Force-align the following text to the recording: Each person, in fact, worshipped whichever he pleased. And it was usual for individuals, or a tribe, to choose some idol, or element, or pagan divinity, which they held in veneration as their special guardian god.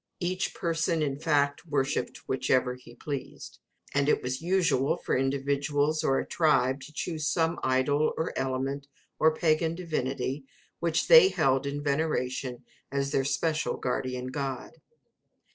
Each 0.19 0.55
person, 0.55 1.03
in 1.03 1.19
fact, 1.19 1.67
worshipped 1.67 2.27
whichever 2.27 2.73
he 2.73 2.95
pleased. 2.95 3.59
And 3.93 4.09
it 4.09 4.23
was 4.23 4.41
usual 4.41 4.97
for 4.97 5.15
individuals, 5.15 6.03
or 6.03 6.17
a 6.17 6.25
tribe, 6.25 6.81
to 6.81 6.91
choose 6.91 7.27
some 7.27 7.59
idol, 7.61 8.11
or 8.17 8.33
element, 8.35 8.87
or 9.19 9.31
pagan 9.31 9.75
divinity, 9.75 10.43
which 10.79 11.07
they 11.07 11.27
held 11.29 11.67
in 11.67 11.83
veneration 11.83 12.65
as 12.91 13.11
their 13.11 13.23
special 13.23 13.77
guardian 13.77 14.31
god. 14.31 14.71